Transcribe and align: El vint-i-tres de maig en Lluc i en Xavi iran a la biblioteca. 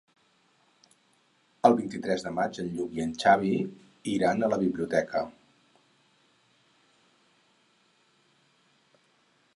El 1.69 1.75
vint-i-tres 1.81 2.23
de 2.27 2.31
maig 2.37 2.61
en 2.63 2.71
Lluc 2.79 2.97
i 2.99 3.03
en 3.05 3.13
Xavi 3.25 3.53
iran 4.15 4.41
a 4.41 4.51
la 4.55 4.61
biblioteca. 4.63 5.23